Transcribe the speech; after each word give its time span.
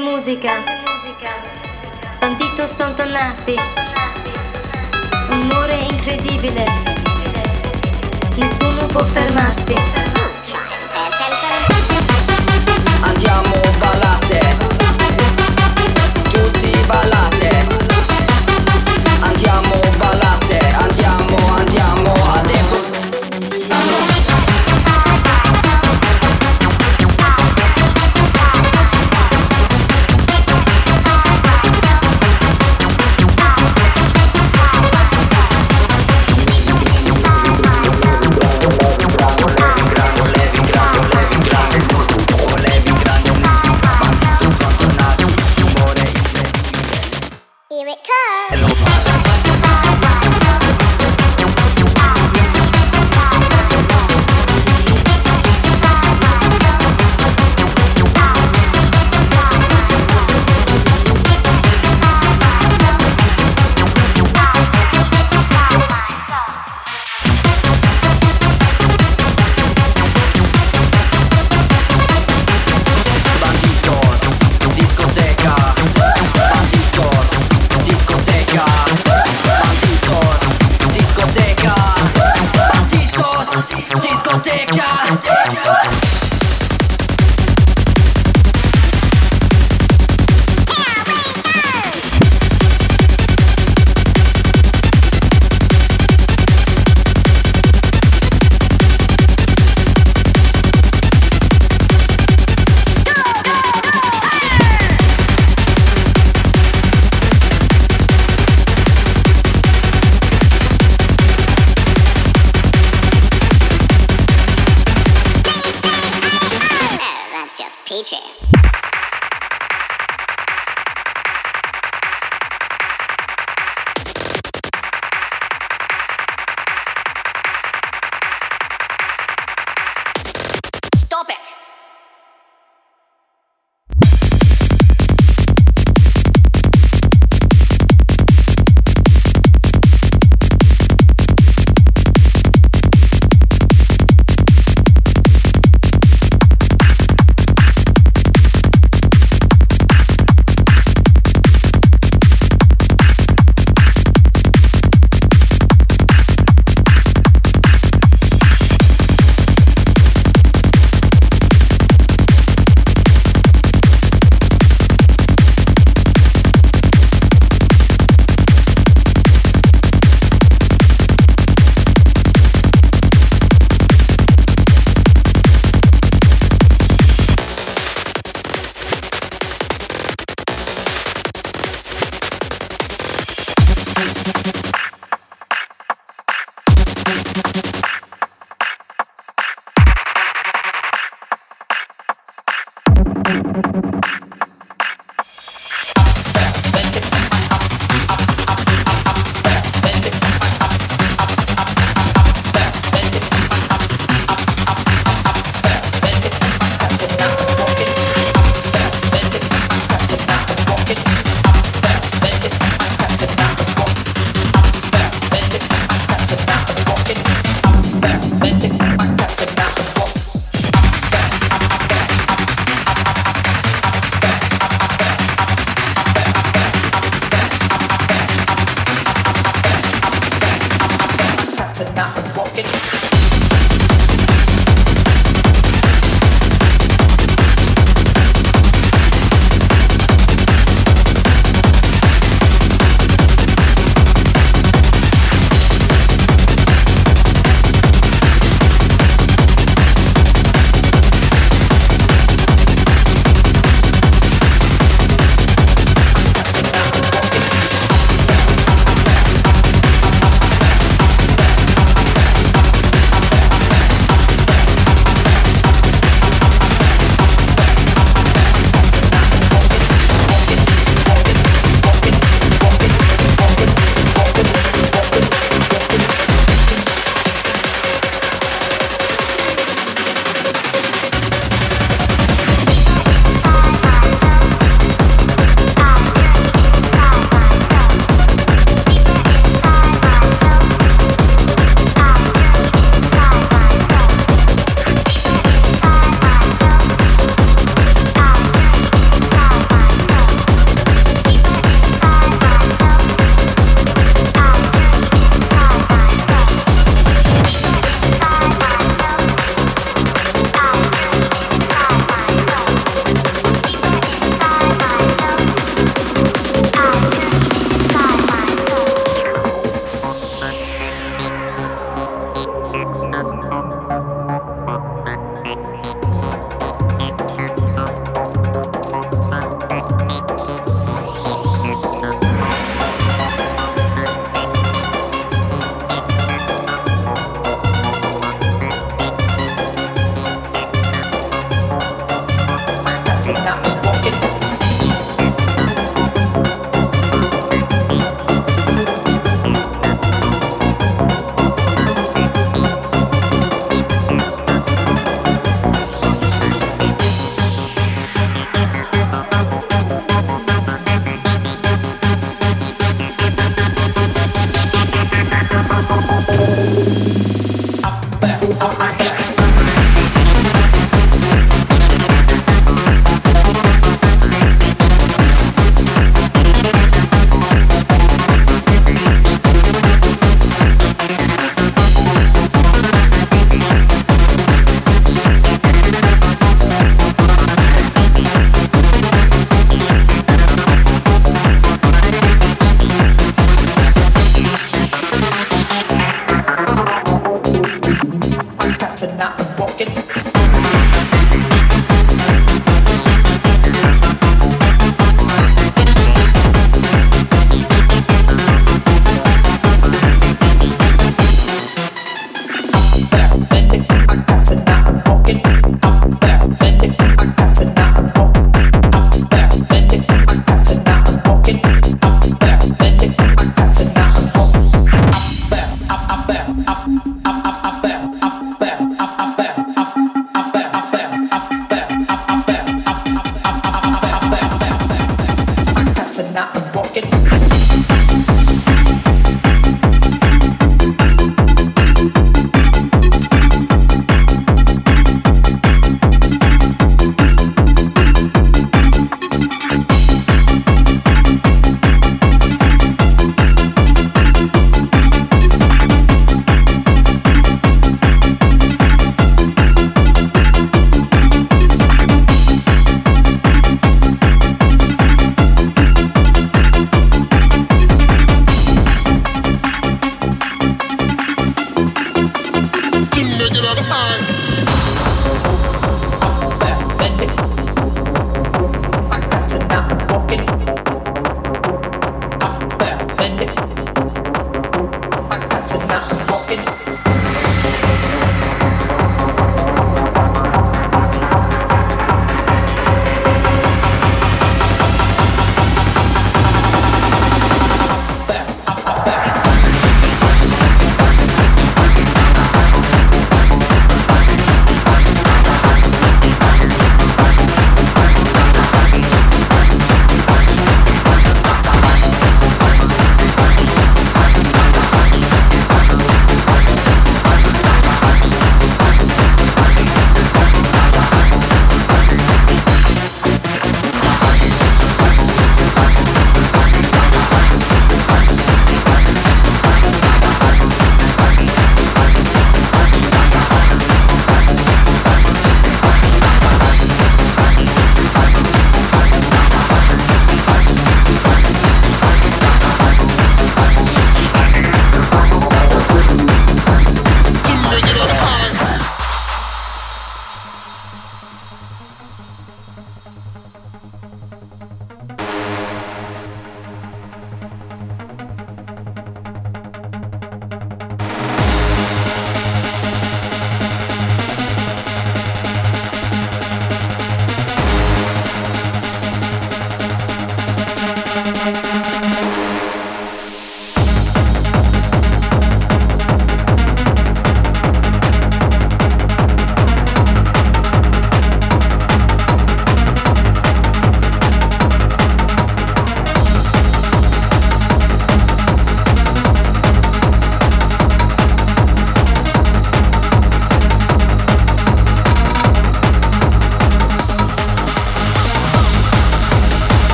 musica, 0.00 0.64
bandito 2.20 2.66
son 2.66 2.94
tornati, 2.94 3.54
Un 5.30 5.50
amore 5.50 5.74
incredibile, 5.90 6.64
nessuno 8.36 8.86
può 8.86 9.04
fermarsi. 9.04 9.74
Andiamo. 13.00 13.67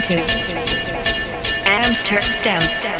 Native. 0.00 0.24
Amsterdam. 1.66 2.99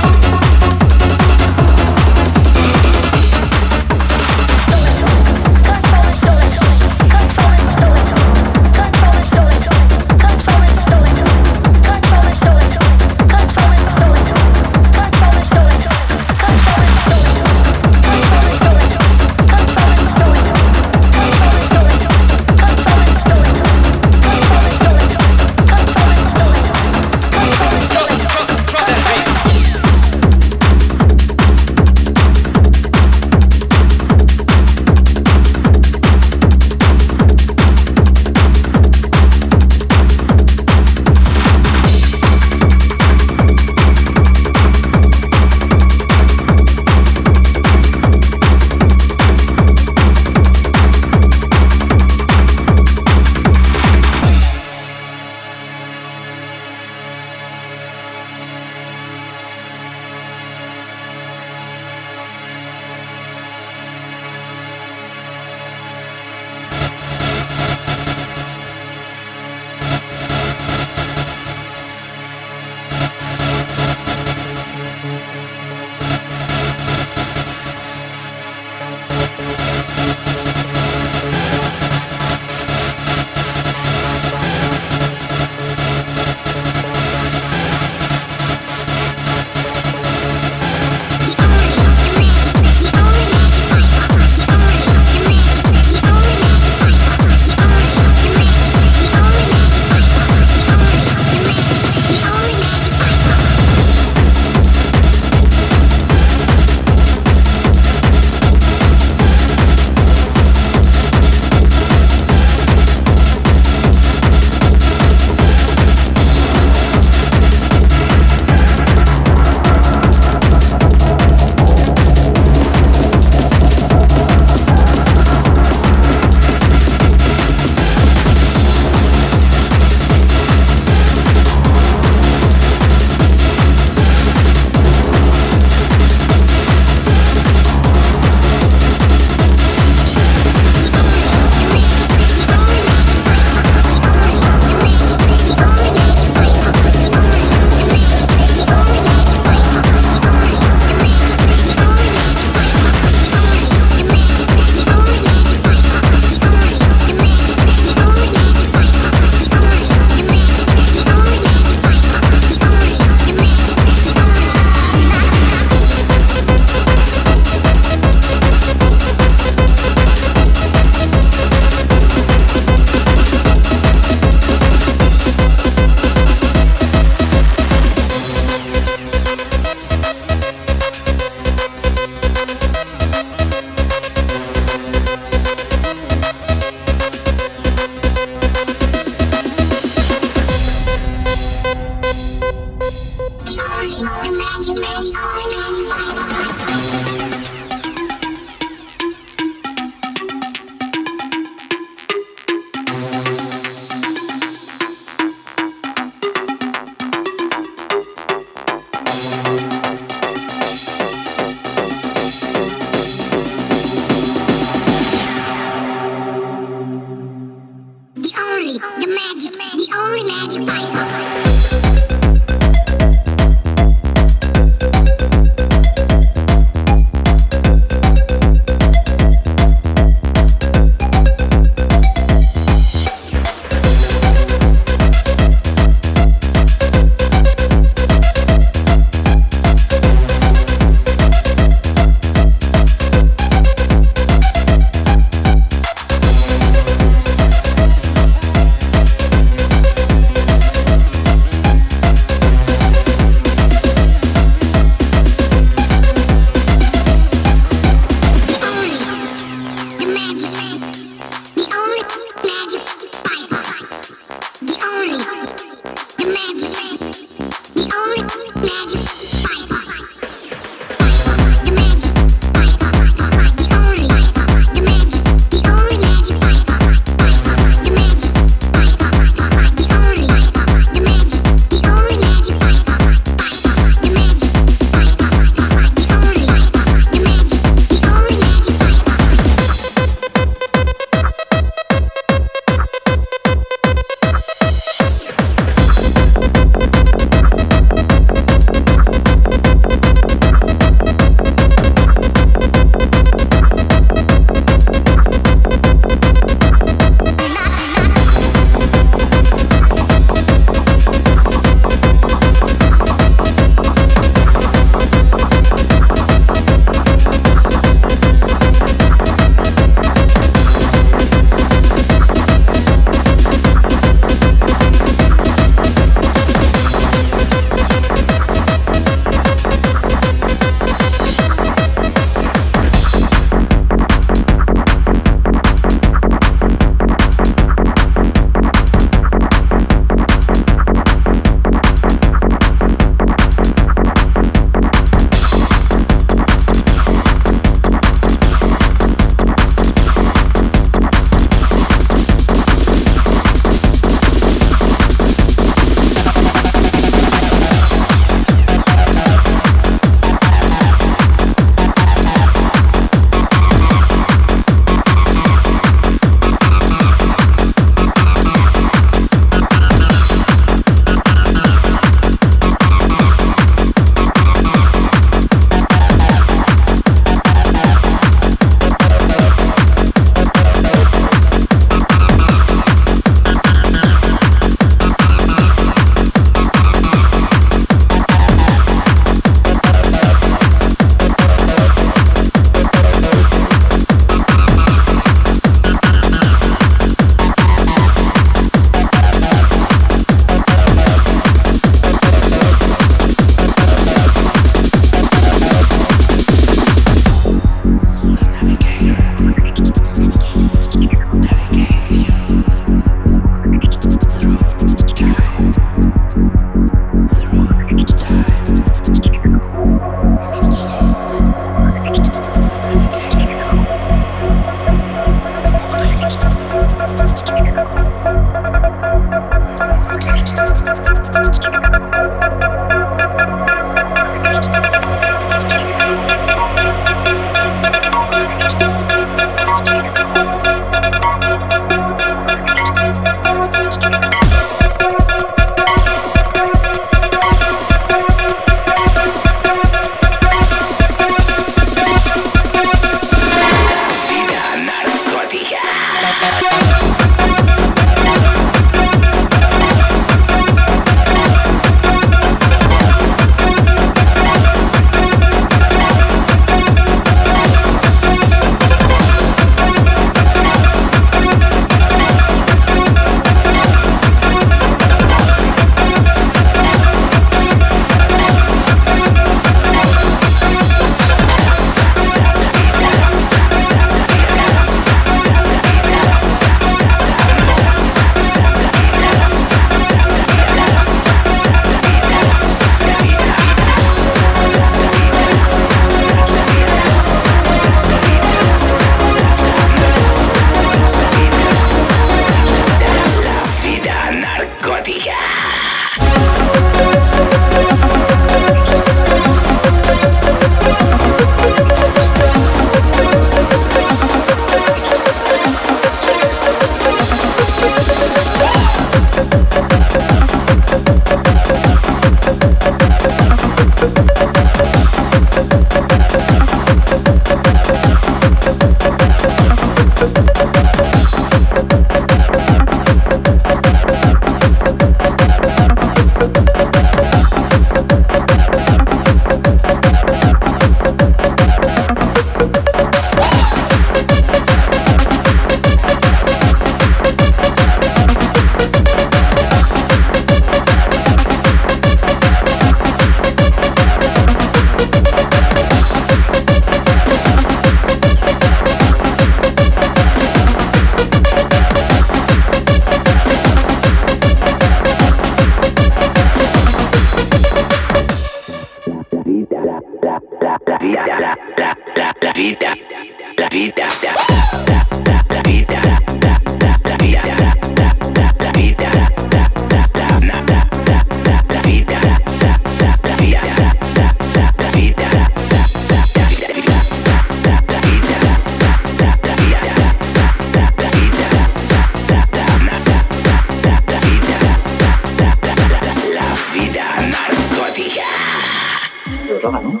Droga, 599.62 599.80
¿no? 599.80 600.00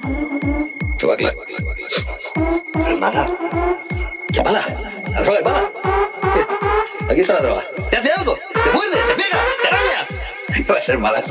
Droga, 0.98 1.16
claro. 1.16 1.42
Es 2.88 2.98
mala. 2.98 3.30
¿Qué 4.32 4.42
mala? 4.42 4.62
La 5.12 5.22
droga 5.22 5.38
es 5.38 5.44
mala. 5.44 5.72
Aquí 7.08 7.20
está 7.20 7.34
la 7.34 7.40
droga. 7.40 7.62
¿Te 7.90 7.96
hace 7.96 8.12
algo? 8.12 8.34
¿Te 8.34 8.70
muerde? 8.72 8.98
¿Te 9.06 9.14
pega? 9.14 9.40
¿Te 9.62 9.68
araña? 9.68 10.06
¿Qué 10.66 10.72
va 10.72 10.78
a 10.78 10.82
ser 10.82 10.98
mala? 10.98 11.22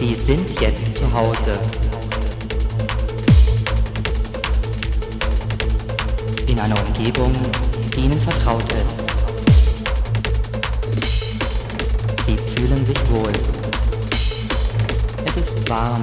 Sie 0.00 0.14
sind 0.14 0.58
jetzt 0.62 0.94
zu 0.94 1.12
Hause. 1.12 1.58
In 6.46 6.58
einer 6.58 6.74
Umgebung, 6.86 7.30
die 7.94 8.00
Ihnen 8.00 8.18
vertraut 8.18 8.64
ist. 8.72 9.04
Sie 12.24 12.38
fühlen 12.38 12.82
sich 12.82 12.96
wohl. 13.10 13.32
Es 15.26 15.36
ist 15.36 15.68
warm. 15.68 16.02